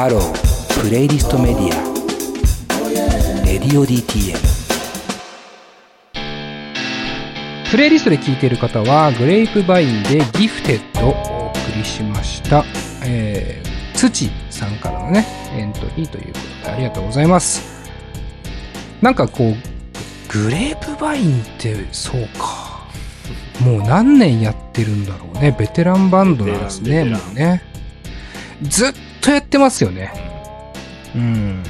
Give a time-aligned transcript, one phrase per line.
[0.00, 4.34] ハロープレイリストメディアレディオ DTM
[7.70, 12.64] プレイリストで聴いている方は GRAPEVINE で Gifted をお送りしました、
[13.04, 17.62] えー、土さんからのねエントリーということでありがとうございます。
[19.02, 19.54] なんかこう
[20.32, 22.88] GRAPEVINE ってそうか。
[23.62, 25.54] もう何年やってるんだろうね。
[25.58, 27.62] ベテランバンドなんですねもうね。
[28.62, 30.12] ずっとやってますよね
[31.14, 31.62] うん。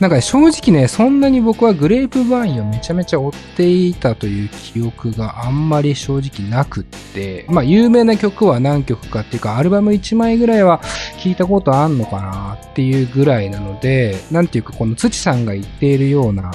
[0.00, 10.80] なんかね正直ね、そんなに僕はグレープバインをめちゃめちゃ追っていたという記憶があんまり正直なくって、まあ有名な曲は何曲かっていうか、アルバム1枚ぐらいは
[11.18, 16.52] 聞いたことあんのかなっていうぐらいなので、なんていうかこの土さんが言っているような、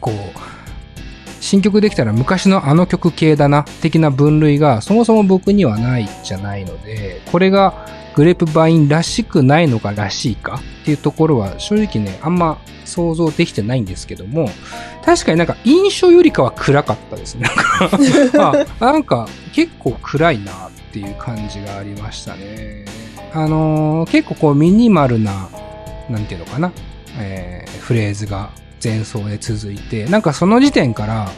[0.00, 0.14] こう、
[1.40, 14.48] 新曲できたら昔のあの曲系だな、的な分類がそもそも僕にはないじゃないので、これがグレープバインらしくないのからしいかっていうところは正直ね、あんま想像できてないんですけども、
[15.04, 17.48] 確かになんか印象よりかは暗かったですね。
[17.80, 22.84] なんか、あ なんか結構暗いなっていう感じがありましたね。
[23.34, 25.48] あのー結構こうミニマルな、
[26.10, 26.70] なんていうのかな、
[27.18, 28.50] えーフレーズが
[28.82, 31.30] 前奏で続いて、なんかその時点から、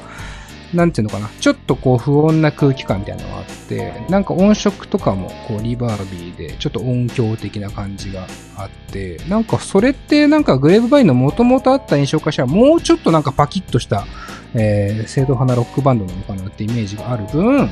[0.74, 14.06] なんていうのかな、ちょっとこう不穏な空気感みたいなのがあって、なんか音色とかもこうリバービーでちょっと音響的な感じがあって、なんかそれってなんかグレープバインの元々あった印象化したらもうちょっとなんかパキッとした、
[14.54, 17.70] えー、正統派なロックバンドなのかなってイメージがある分、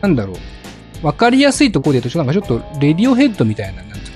[0.00, 0.34] なんだろ
[1.02, 4.10] う、わかりやすいところで言うと、なんかちょっとレディオヘッドみたいな、なんていうの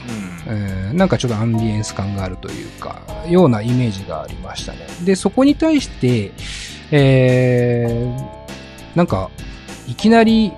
[0.47, 4.87] えーなんかちょっとアンビエンス感があるというか、ようなイメージがありましたね。
[5.05, 6.31] で、そこに対して、
[6.91, 9.31] えー、なんか、
[9.87, 10.53] いきなり、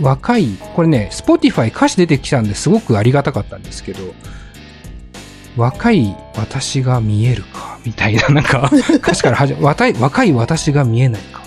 [0.00, 4.14] 若い、これね、Spotify 歌詞出てきたんですごくありがたかったんですけど、
[5.56, 11.42] 若い私が見えるか、みたいな、なんか、 歌詞から始ま若い、若い私が見えないか、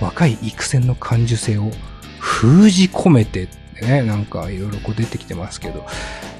[0.00, 1.70] 若い育成の感受性を
[2.18, 5.86] 封じ込めてってね、なんかいろいろこう出てきてますけど、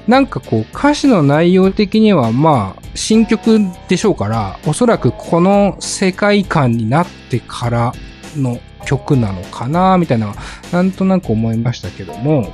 [0.07, 7.93] なんかこう歌詞の内容的にはまあ新曲でしょうから、おそらくこの世界観になってから
[8.35, 10.33] の曲なのかな、みたいな、
[10.71, 12.53] なんとなく思いましたけども、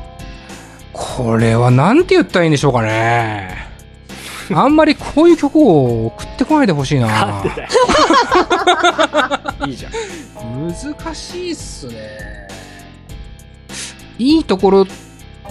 [0.94, 3.66] これはなんて言ったらいいんでしょうかね。
[4.54, 7.44] あんまりこういう曲を送ってこないでほしいな。
[9.66, 9.92] いいじゃん
[10.68, 12.35] 難しいっすね。
[14.18, 14.88] いいところっ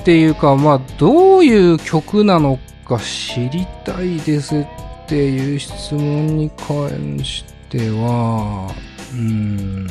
[0.05, 4.67] ていうか、まあ、どういう曲なのか知りたいですっ
[5.07, 8.75] ていう質問に関しては、
[9.13, 9.87] うん、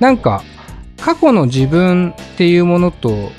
[0.00, 0.42] なんか、
[1.00, 3.30] 過去の自分っていうものと、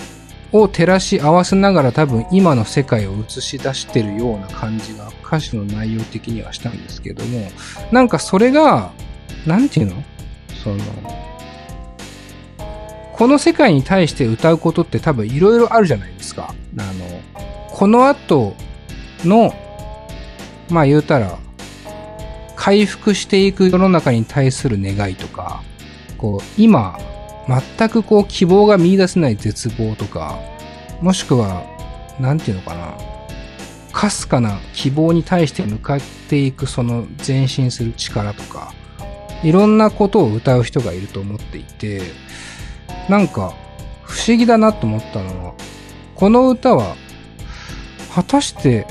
[0.52, 7.52] を照らし合わせながら多分今の世界を映し出してるような感じが歌詞の内容的にはしたんですけども、
[7.92, 8.94] なんかそれが、
[9.46, 10.02] なんていうの？
[10.64, 10.78] その、
[13.16, 16.54] この世界に対して歌うことって多分いろいろあるじゃないですか。
[16.78, 17.22] あの、
[17.70, 18.56] この後
[19.24, 19.54] の、
[20.70, 21.40] まあ言うたら、
[22.58, 25.64] 回復していく世の中に対する願いとか、
[26.18, 27.00] こう、今、
[27.78, 30.38] 全くこう希望が見出せない絶望とか、
[31.00, 31.64] もしくは、
[32.20, 32.98] なんていうのかな、
[33.94, 38.74] かすかな希望に対して向かっていくその前進する力とか、
[39.42, 42.02] いろんなことを歌う人がいると思っていて、
[43.10, 43.54] なんか
[44.04, 45.54] 不思議だなと思ったのは、
[46.16, 46.96] この歌は
[48.14, 48.88] 果たして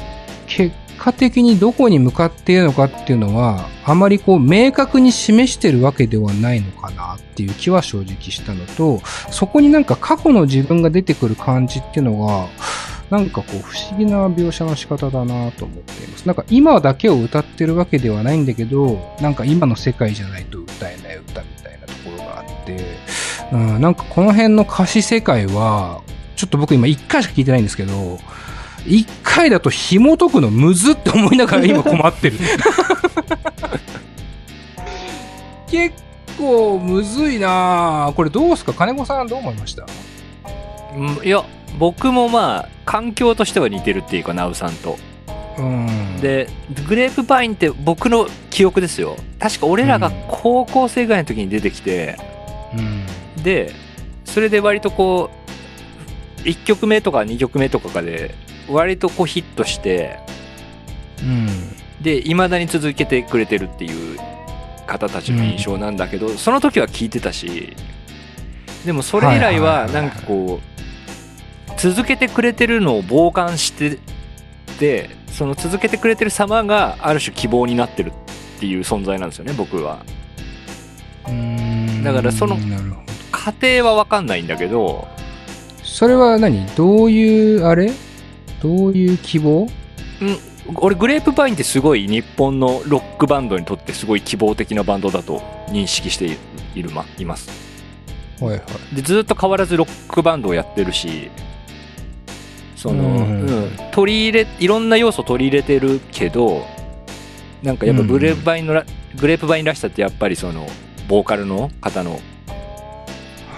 [0.46, 12.48] 結果的にどこに向かっているのかっていうのは、あまりこう明確に示してるわけではないのかなっていう気は正直したのと、そこになんか過去の自分が出てくる感じっていうのが、
[13.10, 16.26] なんかこう不思議な描写の仕方だなと思っています。
[16.26, 22.78] なんか今だけを歌ってるわけではないんだけど、なんか今の世界じゃないと歌えない歌みたいなところがあって、
[23.54, 26.02] うん、なんかこの辺の歌詞世界は、
[26.36, 28.18] ちょっと僕今一回しか聞いてないんですけど、
[28.86, 32.38] 一回だと紐解くのむずって思いながら今困ってる。
[35.70, 35.94] 結
[36.38, 38.72] 構むずいなぁこれどうすか？
[38.72, 39.86] 金子さんどう思いました？
[40.96, 41.42] うんいや
[41.78, 44.98] 僕もまあ環境としては似てるっていうかナウさんと
[45.58, 46.20] うん。
[46.20, 46.48] で
[46.86, 52.16] グレープパインって僕の記憶ですよ確か俺らが高校生ぐらいの時に出てきて、
[52.76, 53.04] うん。
[53.44, 53.72] で
[54.24, 55.30] それで割とこ
[56.38, 58.34] う1曲目とか2曲目とかで
[58.68, 60.18] 割とこうヒットして
[61.22, 61.46] うん。
[62.02, 64.18] でいまだに続けてくれてるっていう
[64.86, 67.74] 方たちの印象なんだけど、その時は聞いてたし
[68.84, 73.98] でもそれ以来はなんかこう続けてくれてるのを傍観して
[74.78, 80.04] でその続けてくれてる様がある種希望になってるっていう存在なんですよね僕は。
[82.04, 82.58] だからその
[83.44, 85.06] なるほど家庭は分かんないんだけど。
[85.82, 86.66] それは何？
[86.74, 87.92] どういうあれ？
[88.62, 89.68] どういう希望？
[90.76, 96.38] 俺グレープバインってすごい日本のロックバンドにとってすごい希望的なバンドだと認識して
[96.74, 97.50] いるまいます。
[98.40, 98.56] はいは
[98.92, 98.96] い。
[98.96, 101.30] でずっと変わらずロックバンドをやってるし
[102.76, 103.40] その、うん。
[103.42, 103.70] うん。
[103.92, 106.64] 取り入れいろんな要素取り入れてるけど
[107.62, 108.84] なんかやっぱグレープバインのら、
[109.18, 110.66] グレープバインらしさってやっぱりその
[111.08, 112.18] ボーカルの方の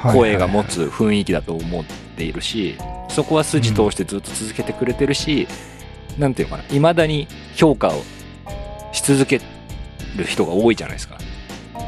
[0.03, 1.85] 声が持つ雰囲気だと思っ
[2.17, 2.77] ているし、
[3.09, 5.49] そこは筋通してずっと続けてくれてるし、
[6.19, 8.03] なんていうのかないまだに評価を
[8.93, 9.41] し続け
[10.17, 11.19] る人が多いじゃないですか。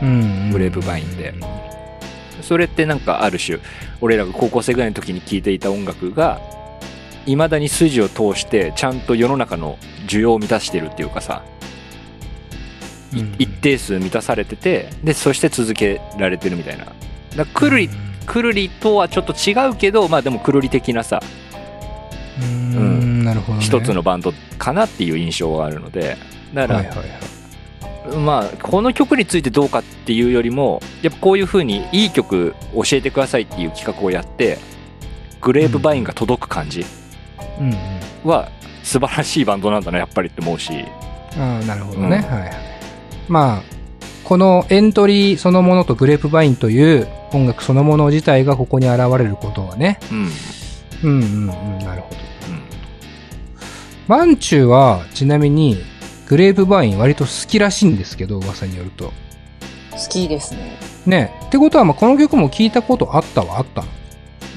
[0.02, 1.34] うんグレープバインで。
[2.42, 3.58] それってなんかある種
[4.00, 6.40] 俺らが高校生ぐらいの時に聴いていた音楽が
[7.26, 9.76] いまだに筋を通してちゃんと世の中の
[10.06, 11.42] 需要を満たしてるっていうかさ
[13.38, 16.86] 一定数満たされててでそして続けられてるみたいな
[17.38, 17.90] だくるり
[18.26, 21.20] くるりとはちょっと違うけどまあでもくるり的なさ。
[22.38, 23.64] うーんなるほどね。
[23.64, 26.16] 一つのバンドかなっていう印象があるので。
[26.52, 28.16] だから、はいはいはい。
[28.16, 34.58] まあこの曲についてどうかっていうよりもやっぱこういう風にいい曲教えてくださいっていう企画をやって
[35.40, 36.84] グレープバインが届く感じ
[37.60, 37.70] うん。
[37.70, 38.50] うんは
[38.82, 40.84] 素晴らしいバンドなんだなやっぱりって思うし。
[41.38, 42.34] ああなるほどね、うん。
[42.34, 42.52] はいはい。
[43.28, 43.77] まあ
[44.28, 49.98] このエントリーそのものとグレープバインという音楽そのもの自体がここに現れることはね。
[50.12, 50.28] うん
[51.02, 52.16] うんうんうんなるほど。
[54.06, 55.78] マンチューはちなみに
[56.26, 59.14] グレープバイン割と好きらしいんですけど噂によると。
[59.92, 60.78] 好きですね。
[61.06, 61.40] ね。
[61.46, 63.88] ってことはまあこの曲も聞いたことあったはあったの？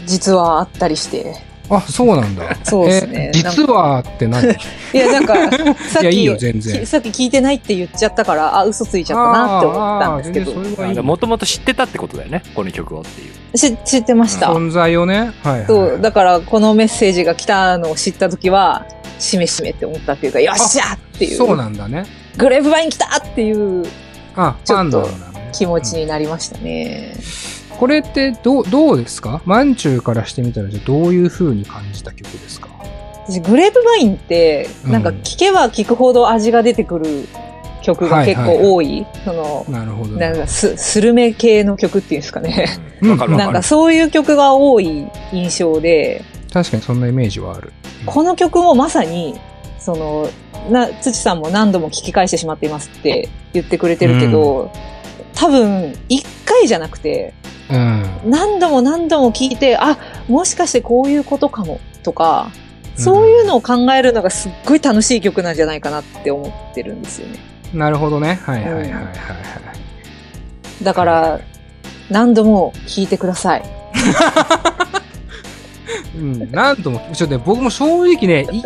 [0.05, 1.50] 実はあったりして。
[1.71, 2.55] あそうなんだ。
[2.63, 3.31] そうですね。
[3.33, 4.43] え実はって何？
[4.93, 6.79] いや、なんか、さっき、いやいいよ全然。
[6.81, 11.03] きさっき聞いてないって言っちゃったから、あ、嘘ついちゃったなって思ったんですけど。
[11.03, 13.57] もともと知ってたってことだよねこの曲をっていう。
[13.57, 14.47] し知ってました。
[14.47, 15.15] 存在をね。
[15.15, 18.85] はいはい、はい、そう、だからこのメッセージが来たのを知ったときは、
[19.19, 21.37] しめしめって思ったっていうか、よっしゃっていう。
[21.37, 22.05] そうなんだね。
[22.37, 23.85] グレープバイン来たっていう
[24.35, 25.49] あちょっとファんだね。
[25.53, 27.13] 気持ちになりましたね。
[27.81, 29.41] これってどう、どうですか？
[29.43, 32.69] マンチューからしてみたら、じゃあどういう風に感じた曲ですか？
[33.27, 37.27] 私、グレープバインって、うんなんか聞けば聞くほど味が出てくる
[37.81, 39.07] 曲が結構多い。
[39.25, 40.15] その、なるほど。
[40.15, 42.67] なんかス、スルメ系の曲っていうんですかね。
[43.01, 46.23] うんわかなんかそういう曲が多い印象で、
[46.53, 47.73] 確かにそんなイメージはある。
[48.05, 49.39] この曲もまさに、
[49.79, 50.29] その、
[50.69, 54.71] な、土さんも何度も聞き返してしまっていますって言ってくれてるけど、
[55.33, 57.33] 多分、一回じゃなくて、
[57.71, 58.29] うん。
[58.29, 59.97] 何度も何度も聞いて、あ、
[60.27, 62.51] もしかしてこういうことかも、とか、
[62.97, 67.39] そういうのを考えるのがすっごい楽しい曲なんじゃないかなって思ってるんですよね。
[67.73, 68.39] なるほどね。
[68.45, 70.83] はいはいはいはいはい。
[70.83, 71.39] だから、
[72.09, 73.63] 何度も聞いてください。
[76.15, 76.51] うん。
[76.51, 78.63] なんとも、ちょっとね、僕も正直ね、い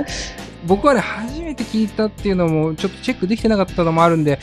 [0.66, 4.40] 僕はね、初めて聞いたっていうのも、ちょっとチェックできてなかったのもあるんで、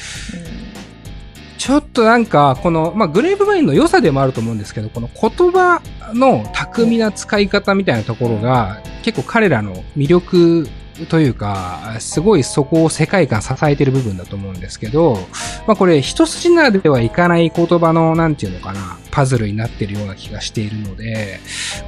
[1.62, 5.80] ちょっとなんか、この、まあ、グレープバインの良さでもあると思うんですけど、この言葉
[6.12, 10.68] の巧みな使い方みたいなところが、結構彼らの魅力
[11.08, 15.20] というか、すごいそこを世界観支えてる部分だと思うんですけど、
[15.68, 21.38] まあ、これ一筋縄ではいかない言葉の、なんていうのかな、パズルになってるような気がしているので、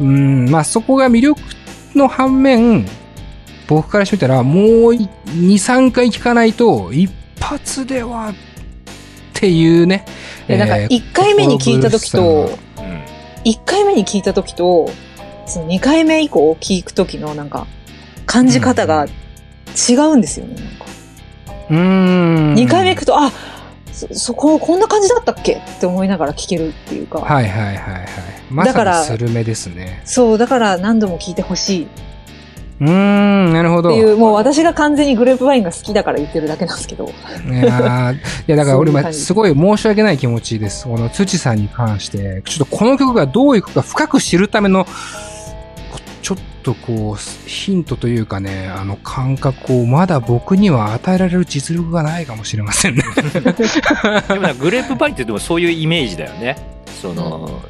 [0.01, 1.41] うん、まあ、そこが魅力
[1.97, 2.87] の反面、
[3.67, 8.33] 僕からしてみたら、もう2、3回聞かないと、一発では、
[9.45, 10.05] っていうね。
[10.49, 12.95] で、なんかえー1回目に聞いた時と、うん
[13.45, 14.89] 1回目に聞いた時と、
[15.47, 17.67] その2回目以降聞く時のなんか、
[18.25, 19.07] 感じ方が
[19.89, 20.87] 違うんですよね、なんか。
[21.69, 22.55] うーん。
[22.55, 23.31] 2回目行くと、あ、
[23.93, 27.19] そ、そこ、こんな感じだったっけって思いながら聞けるっていうか。
[27.19, 28.07] はいはいはいはい。
[28.51, 30.01] まさだからにスルメですね。
[30.07, 31.89] そう、だから何度も聞いてほしいっ
[32.81, 33.91] うーん、なるほど。
[33.91, 37.05] ていう、もう私が完全にグレープワインが好きだから言ってるだけなんですけど。
[37.05, 40.85] いやーいや、だから俺もそういう感じすごい申し訳ない気持ちです。
[40.85, 44.87] この土さんに関して、ちょっとこの曲がどういう曲か深く知るための、
[46.23, 53.05] ちょっとこう、ヒントというかね、あの感覚をまだ僕には与えられる実力がないかもしれませんね。
[53.35, 56.57] でもグレープバインってでもそういうイメージだよね
[57.01, 57.63] その、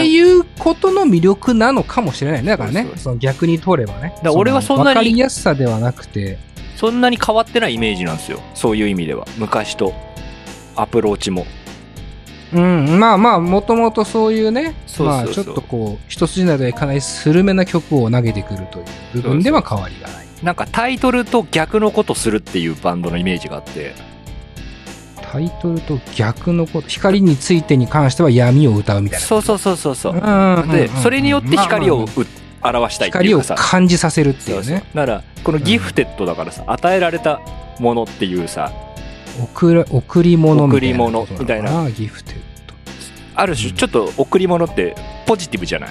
[0.00, 2.48] っていうことの魅力なのかもしれないね。
[2.48, 2.82] だからね。
[2.82, 4.14] そうそう、その逆に取ればね。
[4.22, 6.38] ら俺はそんなにわかりやすさではなくて、
[6.76, 8.40] そんなに変わってないイメージなんですよ。
[8.54, 9.26] そういう意味では。
[9.38, 9.94] 昔と。
[10.76, 11.46] アプローチも。
[12.52, 15.06] うん、まあまあ、もともとそういうね、そうそうそう。
[15.06, 18.84] まあちょっとこう、一筋縄ではいかないスルメな曲を投げてくるという
[19.14, 20.24] 部分では変わりがない。
[20.42, 23.94] なんかタイトルと逆のことするっていうバンドのイメージがあって
[25.34, 29.26] タイトルと逆のこと、光についてに関しては闇を歌うみたいな。
[29.26, 30.12] そうそうそうそうそう。
[30.12, 32.06] うんでそれによって光を
[32.62, 33.54] 表したいってい光をうかさ。
[33.58, 34.74] 感じさせるっていうそうそう。
[34.74, 34.84] ね。
[34.94, 37.40] だからこのギフテッドだからさ与えられた
[37.80, 38.72] ものっていうさ
[39.42, 41.04] 贈ら贈り物みたいな。
[41.04, 42.36] 贈り物みたいなギフテッ
[42.68, 42.74] ド。
[43.34, 44.94] ある種ちょっと贈り物って
[45.26, 45.90] ポジティブじゃない？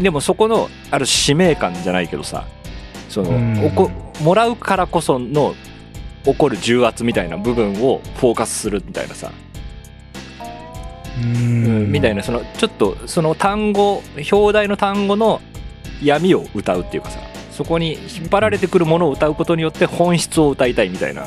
[0.00, 2.46] でもそこのある使命感じゃないけどさ
[3.08, 3.66] その、うん。
[3.66, 5.56] おこもらうからこその
[6.24, 9.30] 起こる重圧みたいな部分をフォーカスするみたいなさ、
[11.20, 11.90] うん。
[11.90, 15.40] みたいなそのちょっとその単語表題の単語の
[16.02, 21.26] 闇を歌うっていうかさそこに引っ張られてくるものを歌うことによって本質を歌いたいみたいな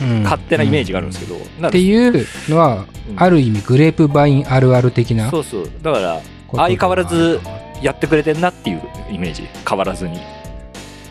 [0.00, 0.22] うん。
[0.22, 3.22] 勝手なイメージがあるんですけど、なっていうのは、うん。
[3.22, 5.70] ある意味グレープバインあるある的なそうそう。
[5.80, 6.20] だから
[6.52, 7.40] 相変わらず
[7.80, 9.48] やってくれてんなっていうイメージ。
[9.68, 10.18] 変わらずに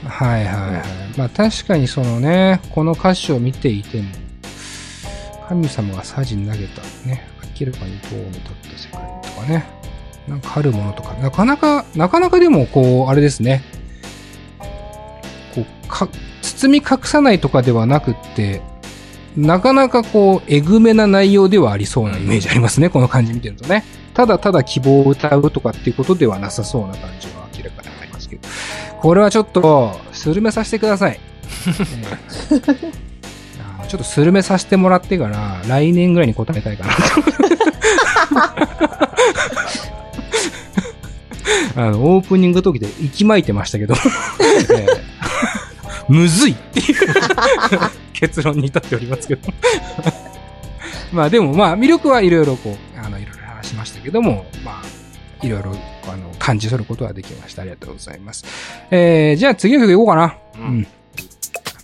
[0.06, 0.84] はいはいはい。
[1.18, 4.10] まあ確かにそのね、この歌詞を見ていても、
[5.48, 7.28] 神様がサジに投げたね、
[7.60, 8.42] 明らかに塔を立っ
[8.72, 9.66] た世界とかね、
[10.28, 13.62] なんかあるものとか、なかなか、なかなかでもこう、あれですね、
[15.54, 16.08] こう、か、
[16.42, 18.62] 包み隠さないとかではなくって、
[19.36, 23.84] なかなかこう、えぐめな内容ではありそうなイメージありますね、この感じ見てるとね。
[24.14, 27.41] ただただ希望を歌うとかっていうことではなさそうな感じは
[29.02, 31.20] これはちょっと、スルメさせてください。
[31.68, 32.92] ええ
[33.60, 37.02] あのちょっとスルメさせてもらってから、来年ぐらいに答えたいかなと。
[41.82, 43.96] あの、オープニング時で息巻いてましたけど、
[44.70, 44.88] ええ
[46.08, 46.98] むずいっていう
[48.14, 49.52] 結論に至っておりますけど。
[51.12, 55.76] まあでもまあ魅力はいろいろこう、あの、いろいろ話しましたけども、まあ、いろいろ、
[56.42, 57.62] 感じ取ることができました。
[57.62, 58.44] ありがとうございます。
[58.90, 60.38] えー、じゃあ次の曲いこうかな。
[60.56, 60.88] ううんん。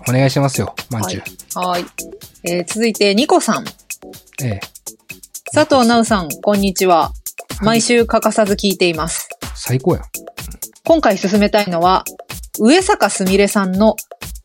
[0.10, 1.60] お願いしますよ、まんちゅう。
[1.60, 1.86] はい。
[2.44, 3.66] えー続いて、ニコさん。
[4.44, 4.60] ええ
[5.54, 7.12] 佐藤直さん、こんにちは。
[7.62, 9.30] 毎週欠かさず聞いています。
[9.54, 10.04] 最高やん。
[10.84, 12.04] 今回進めたいのは、
[12.60, 13.96] 上坂すみれさんの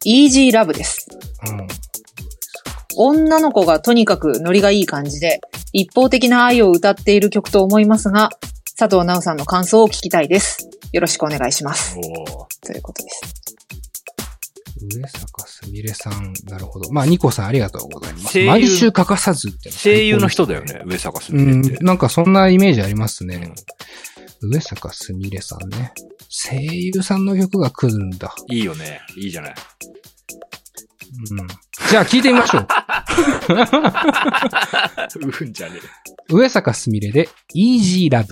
[0.05, 1.07] Easy Love です。
[1.49, 1.69] うん。
[2.97, 5.41] 女の子がとにかくノリがいい感じで、
[5.73, 8.29] 一方的な愛を歌っている曲と思いますが、
[8.83, 10.69] 佐藤直さんの感想を聞きたいです。
[10.93, 11.95] よろしくお願いします。
[11.95, 12.01] と
[12.73, 13.23] いうことです。
[14.97, 16.93] 上坂すみれさん、なるほど。
[16.93, 18.33] まあ、ニコさんありがとうございます。
[18.33, 20.65] 声優毎週欠かさずって、声優の人だよ。
[20.65, 23.55] ね上坂すうんみれって、、なんかそんなイメージありますね。
[24.41, 25.93] 上坂すみれさんね。
[26.29, 28.35] 声優さんの曲が来るんだ。
[28.51, 29.55] いいよねいいじゃない
[31.31, 31.37] うん。
[31.89, 32.67] じゃあ聞いてみましょう。
[35.41, 35.77] うんじゃね
[36.29, 38.27] 上坂すみれで Easy Love。